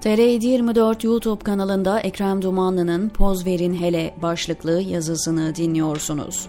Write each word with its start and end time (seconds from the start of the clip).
TR724 0.00 1.06
YouTube 1.06 1.44
kanalında 1.44 2.00
Ekrem 2.00 2.42
Dumanlı'nın 2.42 3.08
Poz 3.08 3.46
Verin 3.46 3.74
Hele 3.74 4.14
başlıklı 4.22 4.80
yazısını 4.80 5.54
dinliyorsunuz. 5.54 6.48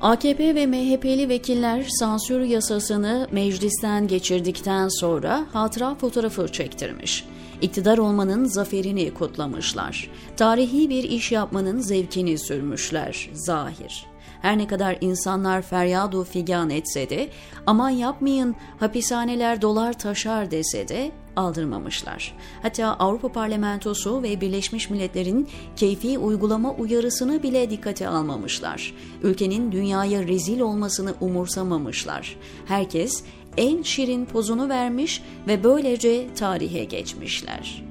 AKP 0.00 0.54
ve 0.54 0.66
MHP'li 0.66 1.28
vekiller 1.28 1.86
sansür 1.88 2.40
yasasını 2.40 3.28
meclisten 3.32 4.08
geçirdikten 4.08 4.88
sonra 4.88 5.46
hatıra 5.52 5.94
fotoğrafı 5.94 6.48
çektirmiş. 6.48 7.24
İktidar 7.62 7.98
olmanın 7.98 8.44
zaferini 8.44 9.14
kutlamışlar. 9.14 10.10
Tarihi 10.36 10.90
bir 10.90 11.04
iş 11.04 11.32
yapmanın 11.32 11.80
zevkini 11.80 12.38
sürmüşler, 12.38 13.30
zahir. 13.32 14.06
Her 14.42 14.58
ne 14.58 14.66
kadar 14.66 14.98
insanlar 15.00 15.62
feryadu 15.62 16.24
figan 16.24 16.70
etse 16.70 17.10
de 17.10 17.28
aman 17.66 17.90
yapmayın 17.90 18.56
hapishaneler 18.80 19.62
dolar 19.62 19.98
taşar 19.98 20.50
dese 20.50 20.88
de 20.88 21.12
aldırmamışlar. 21.36 22.34
Hatta 22.62 22.86
Avrupa 22.86 23.32
Parlamentosu 23.32 24.22
ve 24.22 24.40
Birleşmiş 24.40 24.90
Milletler'in 24.90 25.48
keyfi 25.76 26.18
uygulama 26.18 26.74
uyarısını 26.74 27.42
bile 27.42 27.70
dikkate 27.70 28.08
almamışlar. 28.08 28.94
Ülkenin 29.22 29.72
dünyaya 29.72 30.28
rezil 30.28 30.60
olmasını 30.60 31.14
umursamamışlar. 31.20 32.36
Herkes 32.66 33.24
en 33.56 33.82
şirin 33.82 34.24
pozunu 34.24 34.68
vermiş 34.68 35.22
ve 35.48 35.64
böylece 35.64 36.34
tarihe 36.34 36.84
geçmişler. 36.84 37.87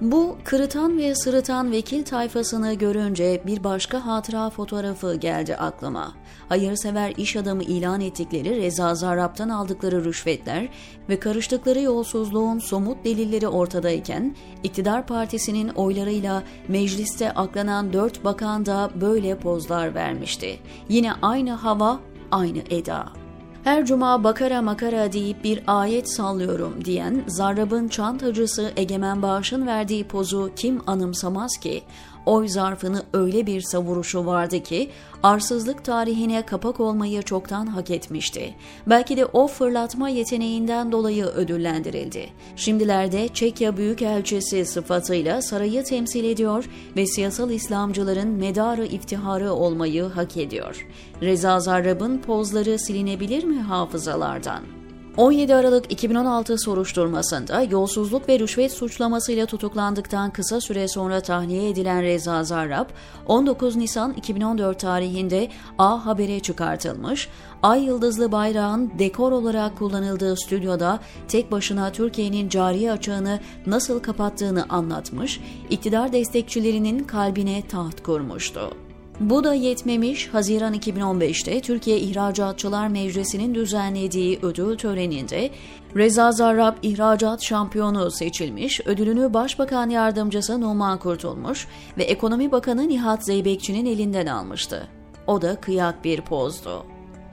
Bu 0.00 0.36
kırıtan 0.44 0.98
ve 0.98 1.14
sırıtan 1.14 1.72
vekil 1.72 2.04
tayfasını 2.04 2.74
görünce 2.74 3.42
bir 3.46 3.64
başka 3.64 4.06
hatıra 4.06 4.50
fotoğrafı 4.50 5.14
geldi 5.14 5.56
aklıma. 5.56 6.14
Hayırsever 6.48 7.14
iş 7.16 7.36
adamı 7.36 7.62
ilan 7.62 8.00
ettikleri 8.00 8.56
Reza 8.56 8.94
Zarrab'tan 8.94 9.48
aldıkları 9.48 10.04
rüşvetler 10.04 10.68
ve 11.08 11.20
karıştıkları 11.20 11.80
yolsuzluğun 11.80 12.58
somut 12.58 13.04
delilleri 13.04 13.48
ortadayken 13.48 14.36
iktidar 14.62 15.06
partisinin 15.06 15.68
oylarıyla 15.68 16.42
mecliste 16.68 17.32
aklanan 17.32 17.92
dört 17.92 18.24
bakan 18.24 18.66
da 18.66 18.90
böyle 19.00 19.38
pozlar 19.38 19.94
vermişti. 19.94 20.58
Yine 20.88 21.12
aynı 21.22 21.50
hava, 21.50 22.00
aynı 22.30 22.58
eda. 22.70 23.19
Her 23.64 23.86
cuma 23.86 24.24
bakara 24.24 24.62
makara 24.62 25.12
deyip 25.12 25.44
bir 25.44 25.62
ayet 25.66 26.12
sallıyorum 26.12 26.84
diyen 26.84 27.24
Zarrab'ın 27.26 27.88
çantacısı 27.88 28.72
Egemen 28.76 29.22
Bağış'ın 29.22 29.66
verdiği 29.66 30.04
pozu 30.04 30.50
kim 30.56 30.80
anımsamaz 30.86 31.56
ki? 31.56 31.82
Oy 32.26 32.48
zarfını 32.48 33.02
öyle 33.12 33.46
bir 33.46 33.60
savuruşu 33.60 34.26
vardı 34.26 34.62
ki 34.62 34.90
arsızlık 35.22 35.84
tarihine 35.84 36.46
kapak 36.46 36.80
olmayı 36.80 37.22
çoktan 37.22 37.66
hak 37.66 37.90
etmişti. 37.90 38.54
Belki 38.86 39.16
de 39.16 39.24
o 39.24 39.46
fırlatma 39.46 40.08
yeteneğinden 40.08 40.92
dolayı 40.92 41.24
ödüllendirildi. 41.24 42.28
Şimdilerde 42.56 43.28
Çekya 43.28 43.76
Büyükelçisi 43.76 44.64
sıfatıyla 44.64 45.42
sarayı 45.42 45.84
temsil 45.84 46.24
ediyor 46.24 46.70
ve 46.96 47.06
siyasal 47.06 47.50
İslamcıların 47.50 48.28
medarı 48.28 48.86
iftiharı 48.86 49.52
olmayı 49.52 50.04
hak 50.04 50.36
ediyor. 50.36 50.86
Reza 51.22 51.60
Zarrab'ın 51.60 52.18
pozları 52.18 52.78
silinebilir 52.78 53.44
mi 53.44 53.60
hafızalardan? 53.60 54.79
17 55.16 55.54
Aralık 55.54 55.92
2016 55.92 56.58
soruşturmasında 56.58 57.62
yolsuzluk 57.62 58.28
ve 58.28 58.38
rüşvet 58.38 58.72
suçlamasıyla 58.72 59.46
tutuklandıktan 59.46 60.30
kısa 60.30 60.60
süre 60.60 60.88
sonra 60.88 61.20
tahliye 61.20 61.68
edilen 61.70 62.02
Reza 62.02 62.44
Zarrab, 62.44 62.86
19 63.26 63.76
Nisan 63.76 64.12
2014 64.12 64.80
tarihinde 64.80 65.48
A 65.78 66.06
Haber'e 66.06 66.40
çıkartılmış, 66.40 67.28
Ay 67.62 67.84
Yıldızlı 67.84 68.32
bayrağın 68.32 68.92
dekor 68.98 69.32
olarak 69.32 69.78
kullanıldığı 69.78 70.36
stüdyoda 70.36 71.00
tek 71.28 71.52
başına 71.52 71.92
Türkiye'nin 71.92 72.48
cari 72.48 72.92
açığını 72.92 73.40
nasıl 73.66 74.00
kapattığını 74.00 74.64
anlatmış, 74.68 75.40
iktidar 75.70 76.12
destekçilerinin 76.12 77.04
kalbine 77.04 77.68
taht 77.68 78.02
kurmuştu. 78.02 78.89
Bu 79.20 79.44
da 79.44 79.54
yetmemiş, 79.54 80.28
Haziran 80.28 80.74
2015'te 80.74 81.60
Türkiye 81.60 81.98
İhracatçılar 81.98 82.88
Meclisi'nin 82.88 83.54
düzenlediği 83.54 84.38
ödül 84.42 84.76
töreninde 84.76 85.50
Reza 85.96 86.32
Zarrab 86.32 86.76
ihracat 86.82 87.42
şampiyonu 87.42 88.10
seçilmiş, 88.10 88.80
ödülünü 88.86 89.34
Başbakan 89.34 89.90
Yardımcısı 89.90 90.60
Numan 90.60 90.98
Kurtulmuş 90.98 91.66
ve 91.98 92.02
Ekonomi 92.02 92.52
Bakanı 92.52 92.88
Nihat 92.88 93.24
Zeybekçi'nin 93.24 93.86
elinden 93.86 94.26
almıştı. 94.26 94.88
O 95.26 95.42
da 95.42 95.60
kıyak 95.60 96.04
bir 96.04 96.20
pozdu. 96.20 96.86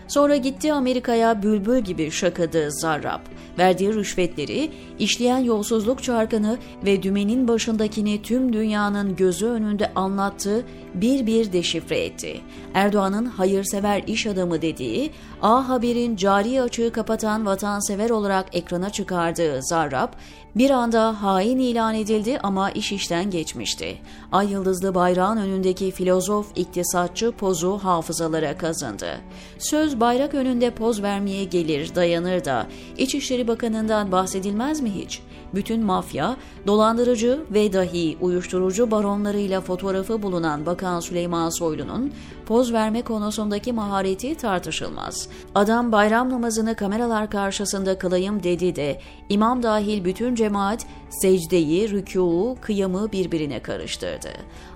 Sonra 0.07 0.35
gitti 0.35 0.73
Amerika'ya 0.73 1.43
bülbül 1.43 1.79
gibi 1.79 2.11
şakadı 2.11 2.71
Zarrab. 2.71 3.19
Verdiği 3.59 3.93
rüşvetleri, 3.93 4.71
işleyen 4.99 5.37
yolsuzluk 5.37 6.03
çarkını 6.03 6.57
ve 6.85 7.03
dümenin 7.03 7.47
başındakini 7.47 8.21
tüm 8.21 8.53
dünyanın 8.53 9.15
gözü 9.15 9.45
önünde 9.45 9.91
anlattı, 9.95 10.65
bir 10.93 11.25
bir 11.25 11.53
deşifre 11.53 11.99
etti. 11.99 12.41
Erdoğan'ın 12.73 13.25
hayırsever 13.25 14.03
iş 14.07 14.27
adamı 14.27 14.61
dediği, 14.61 15.11
A 15.41 15.69
Haber'in 15.69 16.15
cari 16.15 16.61
açığı 16.61 16.91
kapatan 16.91 17.45
vatansever 17.45 18.09
olarak 18.09 18.55
ekrana 18.55 18.89
çıkardığı 18.89 19.63
Zarrab, 19.63 20.09
bir 20.55 20.69
anda 20.69 21.23
hain 21.23 21.59
ilan 21.59 21.95
edildi 21.95 22.39
ama 22.43 22.71
iş 22.71 22.91
işten 22.91 23.31
geçmişti. 23.31 23.97
Ay 24.31 24.51
yıldızlı 24.51 24.95
bayrağın 24.95 25.37
önündeki 25.37 25.91
filozof 25.91 26.47
iktisatçı 26.55 27.31
pozu 27.31 27.77
hafızalara 27.77 28.57
kazındı. 28.57 29.17
Söz 29.59 29.96
bayrak 29.99 30.33
önünde 30.33 30.71
poz 30.71 31.01
vermeye 31.01 31.43
gelir, 31.43 31.95
dayanır 31.95 32.45
da 32.45 32.67
İçişleri 32.97 33.47
Bakanı'ndan 33.47 34.11
bahsedilmez 34.11 34.81
mi 34.81 34.91
hiç? 34.91 35.21
Bütün 35.55 35.83
mafya, 35.83 36.37
dolandırıcı 36.67 37.39
ve 37.51 37.73
dahi 37.73 38.17
uyuşturucu 38.21 38.91
baronlarıyla 38.91 39.61
fotoğrafı 39.61 40.23
bulunan 40.23 40.65
Bakan 40.65 40.99
Süleyman 40.99 41.49
Soylu'nun 41.49 42.13
poz 42.47 42.73
verme 42.73 43.01
konusundaki 43.01 43.73
mahareti 43.73 44.35
tartışılmaz. 44.35 45.29
Adam 45.55 45.91
bayram 45.91 46.29
namazını 46.29 46.75
kameralar 46.75 47.29
karşısında 47.29 47.97
kılayım 47.97 48.43
dedi 48.43 48.75
de 48.75 48.99
imam 49.29 49.63
dahil 49.63 50.05
bütün 50.05 50.35
cemaat 50.35 50.85
secdeyi, 51.09 51.89
rükûu, 51.89 52.57
kıyamı 52.61 53.11
birbirine 53.11 53.61
karıştırdı. 53.61 54.29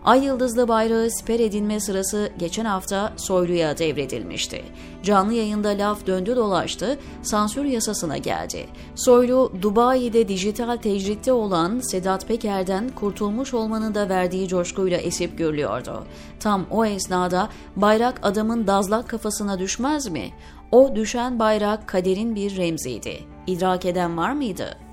Ay 0.03 0.25
yıldızlı 0.25 0.67
bayrağı 0.67 1.09
siper 1.11 1.39
edinme 1.39 1.79
sırası 1.79 2.29
geçen 2.39 2.65
hafta 2.65 3.13
Soylu'ya 3.17 3.77
devredilmişti. 3.77 4.63
Canlı 5.03 5.33
yayında 5.33 5.69
laf 5.69 6.07
döndü 6.07 6.35
dolaştı, 6.35 6.99
sansür 7.21 7.65
yasasına 7.65 8.17
geldi. 8.17 8.65
Soylu, 8.95 9.51
Dubai'de 9.61 10.27
dijital 10.27 10.77
tecritte 10.77 11.33
olan 11.33 11.79
Sedat 11.79 12.27
Peker'den 12.27 12.89
kurtulmuş 12.89 13.53
olmanın 13.53 13.95
da 13.95 14.09
verdiği 14.09 14.47
coşkuyla 14.47 14.97
esip 14.97 15.37
görülüyordu. 15.37 16.03
Tam 16.39 16.65
o 16.71 16.85
esnada 16.85 17.49
bayrak 17.75 18.19
adamın 18.23 18.67
dazlak 18.67 19.09
kafasına 19.09 19.59
düşmez 19.59 20.07
mi? 20.07 20.29
O 20.71 20.95
düşen 20.95 21.39
bayrak 21.39 21.87
kaderin 21.87 22.35
bir 22.35 22.57
remziydi. 22.57 23.19
İdrak 23.47 23.85
eden 23.85 24.17
var 24.17 24.31
mıydı?'' 24.31 24.91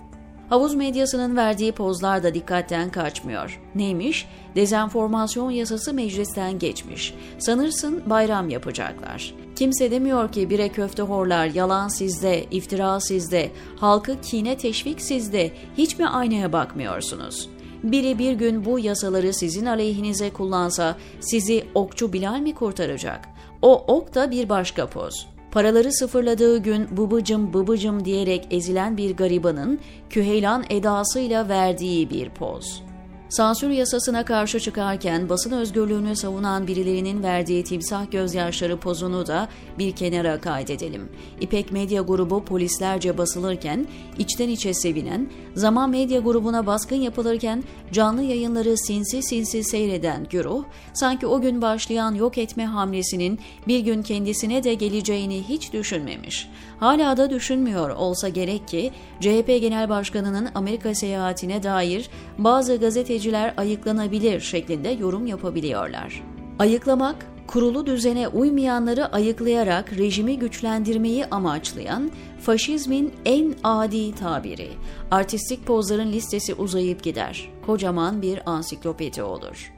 Havuz 0.48 0.74
medyasının 0.74 1.36
verdiği 1.36 1.72
pozlar 1.72 2.22
da 2.22 2.34
dikkatten 2.34 2.90
kaçmıyor. 2.90 3.60
Neymiş? 3.74 4.28
Dezenformasyon 4.54 5.50
yasası 5.50 5.94
meclisten 5.94 6.58
geçmiş. 6.58 7.14
Sanırsın 7.38 8.02
bayram 8.06 8.48
yapacaklar. 8.48 9.34
Kimse 9.56 9.90
demiyor 9.90 10.32
ki 10.32 10.50
bire 10.50 10.68
köfte 10.68 11.02
horlar, 11.02 11.46
yalan 11.46 11.88
sizde, 11.88 12.44
iftira 12.50 13.00
sizde, 13.00 13.50
halkı 13.76 14.20
kine 14.20 14.56
teşvik 14.56 15.00
sizde, 15.00 15.52
hiç 15.78 15.98
mi 15.98 16.08
aynaya 16.08 16.52
bakmıyorsunuz? 16.52 17.48
Biri 17.83 18.19
bir 18.19 18.33
gün 18.33 18.65
bu 18.65 18.78
yasaları 18.78 19.33
sizin 19.33 19.66
aleyhinize 19.66 20.31
kullansa 20.31 20.97
sizi 21.21 21.65
okçu 21.75 22.12
Bilal 22.12 22.41
mi 22.41 22.55
kurtaracak? 22.55 23.28
O 23.62 23.84
ok 23.87 24.15
da 24.15 24.31
bir 24.31 24.49
başka 24.49 24.87
poz. 24.87 25.27
Paraları 25.50 25.93
sıfırladığı 25.93 26.59
gün 26.59 26.97
bıbıcım 26.97 27.54
bıbıcım 27.54 28.04
diyerek 28.04 28.47
ezilen 28.51 28.97
bir 28.97 29.16
garibanın 29.16 29.78
küheylan 30.10 30.65
edasıyla 30.71 31.48
verdiği 31.48 32.10
bir 32.10 32.30
poz. 32.30 32.87
Sansür 33.28 33.71
yasasına 33.71 34.25
karşı 34.25 34.60
çıkarken 34.60 35.28
basın 35.28 35.53
özgürlüğünü 35.53 36.16
savunan 36.16 36.66
birilerinin 36.66 37.22
verdiği 37.22 37.65
timsah 37.65 38.10
gözyaşları 38.10 38.77
pozunu 38.77 39.27
da 39.27 39.48
bir 39.78 39.92
kenara 39.92 40.41
kaydedelim. 40.41 41.09
İpek 41.41 41.72
Medya 41.72 42.03
grubu 42.03 42.45
polislerce 42.45 43.19
basılırken 43.19 43.86
içten 44.19 44.48
içe 44.48 44.75
sevinen, 44.75 45.30
Zaman 45.54 45.91
Medya 45.91 46.21
grubuna 46.21 46.66
baskın 46.66 46.97
yapılırken 46.97 47.65
canlı 47.92 48.22
yayınları 48.22 48.77
sinsi 48.77 49.22
sinsi 49.22 49.65
seyreden 49.65 50.27
güruh, 50.31 50.65
sanki 50.95 51.27
o 51.27 51.41
gün 51.41 51.63
başlayan 51.63 52.15
yok 52.15 52.39
etme 52.39 52.65
hamlesinin 52.66 53.39
bir 53.69 53.81
gün 53.81 54.03
kendisine 54.03 54.65
de 54.65 54.74
geleceğini 54.74 55.42
hiç 55.48 55.72
düşünmemiş. 55.72 56.48
Hala 56.81 57.16
da 57.16 57.31
düşünmüyor 57.31 57.91
olsa 57.91 58.28
gerek 58.28 58.69
ki 58.69 58.91
CHP 59.21 59.47
Genel 59.47 59.89
Başkanı'nın 59.89 60.48
Amerika 60.54 60.95
seyahatine 60.95 61.63
dair 61.63 62.10
bazı 62.39 62.81
gazeteciler 63.18 63.54
ayıklanabilir 63.56 64.41
şeklinde 64.41 64.88
yorum 64.88 65.26
yapabiliyorlar. 65.26 66.22
Ayıklamak 66.59 67.26
kurulu 67.47 67.86
düzene 67.86 68.28
uymayanları 68.28 69.12
ayıklayarak 69.12 69.92
rejimi 69.92 70.38
güçlendirmeyi 70.38 71.26
amaçlayan 71.26 72.10
faşizmin 72.41 73.12
en 73.24 73.54
adi 73.65 74.15
tabiri. 74.15 74.68
Artistik 75.10 75.66
pozların 75.66 76.12
listesi 76.12 76.54
uzayıp 76.54 77.03
gider. 77.03 77.50
Kocaman 77.66 78.22
bir 78.22 78.50
ansiklopedi 78.50 79.22
olur. 79.22 79.72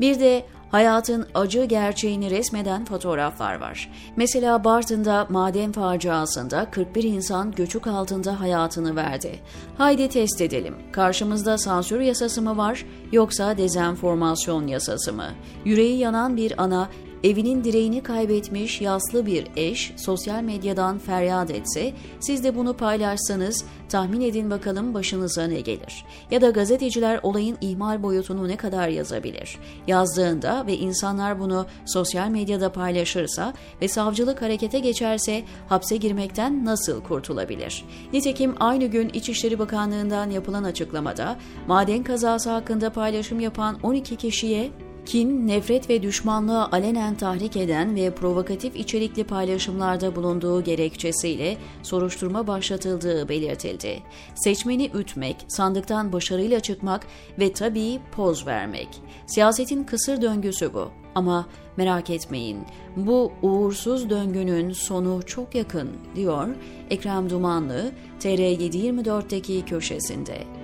Bir 0.00 0.20
de 0.20 0.44
hayatın 0.70 1.26
acı 1.34 1.64
gerçeğini 1.64 2.30
resmeden 2.30 2.84
fotoğraflar 2.84 3.60
var. 3.60 3.90
Mesela 4.16 4.64
Bartın'da 4.64 5.26
maden 5.30 5.72
faciasında 5.72 6.70
41 6.70 7.04
insan 7.04 7.52
göçük 7.52 7.86
altında 7.86 8.40
hayatını 8.40 8.96
verdi. 8.96 9.40
Haydi 9.78 10.08
test 10.08 10.40
edelim. 10.40 10.74
Karşımızda 10.92 11.58
sansür 11.58 12.00
yasası 12.00 12.42
mı 12.42 12.56
var 12.56 12.86
yoksa 13.12 13.56
dezenformasyon 13.56 14.66
yasası 14.66 15.12
mı? 15.12 15.28
Yüreği 15.64 15.98
yanan 15.98 16.36
bir 16.36 16.62
ana 16.62 16.88
Evinin 17.24 17.64
direğini 17.64 18.02
kaybetmiş 18.02 18.80
yaslı 18.80 19.26
bir 19.26 19.46
eş 19.56 19.92
sosyal 19.96 20.42
medyadan 20.42 20.98
feryat 20.98 21.50
etse, 21.50 21.92
siz 22.20 22.44
de 22.44 22.56
bunu 22.56 22.76
paylaşsanız 22.76 23.64
tahmin 23.88 24.20
edin 24.20 24.50
bakalım 24.50 24.94
başınıza 24.94 25.46
ne 25.46 25.60
gelir? 25.60 26.04
Ya 26.30 26.40
da 26.40 26.50
gazeteciler 26.50 27.20
olayın 27.22 27.58
ihmal 27.60 28.02
boyutunu 28.02 28.48
ne 28.48 28.56
kadar 28.56 28.88
yazabilir? 28.88 29.58
Yazdığında 29.86 30.66
ve 30.66 30.76
insanlar 30.76 31.40
bunu 31.40 31.66
sosyal 31.86 32.28
medyada 32.28 32.72
paylaşırsa 32.72 33.54
ve 33.82 33.88
savcılık 33.88 34.42
harekete 34.42 34.78
geçerse 34.78 35.42
hapse 35.68 35.96
girmekten 35.96 36.64
nasıl 36.64 37.02
kurtulabilir? 37.02 37.84
Nitekim 38.12 38.54
aynı 38.60 38.86
gün 38.86 39.08
İçişleri 39.08 39.58
Bakanlığı'ndan 39.58 40.30
yapılan 40.30 40.64
açıklamada 40.64 41.36
maden 41.66 42.02
kazası 42.02 42.50
hakkında 42.50 42.90
paylaşım 42.90 43.40
yapan 43.40 43.78
12 43.82 44.16
kişiye 44.16 44.70
kin, 45.06 45.46
nefret 45.46 45.90
ve 45.90 46.02
düşmanlığı 46.02 46.64
alenen 46.64 47.14
tahrik 47.14 47.56
eden 47.56 47.94
ve 47.96 48.14
provokatif 48.14 48.76
içerikli 48.76 49.24
paylaşımlarda 49.24 50.16
bulunduğu 50.16 50.64
gerekçesiyle 50.64 51.56
soruşturma 51.82 52.46
başlatıldığı 52.46 53.28
belirtildi. 53.28 54.02
Seçmeni 54.34 54.90
ütmek, 54.94 55.36
sandıktan 55.48 56.12
başarıyla 56.12 56.60
çıkmak 56.60 57.06
ve 57.38 57.52
tabii 57.52 58.00
poz 58.12 58.46
vermek. 58.46 58.88
Siyasetin 59.26 59.84
kısır 59.84 60.22
döngüsü 60.22 60.74
bu. 60.74 60.90
Ama 61.14 61.46
merak 61.76 62.10
etmeyin, 62.10 62.58
bu 62.96 63.32
uğursuz 63.42 64.10
döngünün 64.10 64.72
sonu 64.72 65.20
çok 65.26 65.54
yakın, 65.54 65.90
diyor 66.16 66.48
Ekrem 66.90 67.30
Dumanlı, 67.30 67.92
TR724'deki 68.20 69.64
köşesinde. 69.64 70.59